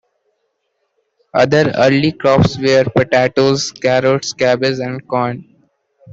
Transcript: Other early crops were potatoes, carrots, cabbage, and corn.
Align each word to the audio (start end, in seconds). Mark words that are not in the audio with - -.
Other 1.31 1.71
early 1.75 2.11
crops 2.13 2.57
were 2.57 2.85
potatoes, 2.85 3.69
carrots, 3.71 4.33
cabbage, 4.33 4.79
and 4.79 5.07
corn. 5.07 5.45